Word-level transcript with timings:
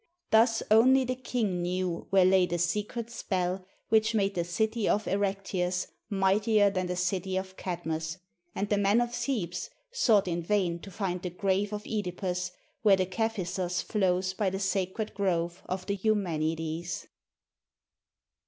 Thus 0.31 0.63
only 0.71 1.03
the 1.05 1.13
king 1.13 1.61
knew 1.61 2.07
where 2.09 2.25
lay 2.25 2.47
the 2.47 2.57
secret 2.57 3.11
spell 3.11 3.63
which 3.89 4.15
made 4.15 4.33
the 4.33 4.43
city 4.43 4.89
of 4.89 5.05
Erechtheus 5.05 5.89
mightier 6.09 6.71
than 6.71 6.87
the 6.87 6.95
city 6.95 7.37
of 7.37 7.55
Kadmos; 7.55 8.17
and 8.55 8.67
the 8.67 8.79
men 8.79 8.99
of 8.99 9.13
Thebes 9.13 9.69
sought 9.91 10.27
in 10.27 10.41
vain 10.41 10.79
to 10.79 10.89
find 10.89 11.21
the 11.21 11.29
grave 11.29 11.71
of 11.71 11.83
(Edipus 11.85 12.49
where 12.81 12.95
the 12.95 13.05
Kephisos 13.05 13.83
flows 13.83 14.33
by 14.33 14.49
the 14.49 14.59
sacred 14.59 15.13
grove 15.13 15.61
of 15.67 15.85
the 15.85 15.93
Eumenides. 15.97 17.05